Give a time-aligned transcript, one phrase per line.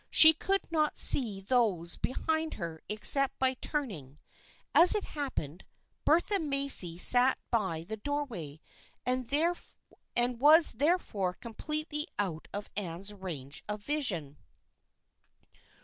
[0.09, 4.17] She could not see those behind her except by turn ing.
[4.73, 5.63] As it happened,
[6.05, 8.61] Bertha Macy sat by the doorway,
[9.05, 9.29] and
[10.39, 14.37] was therefore completely out of Anne's range of vision.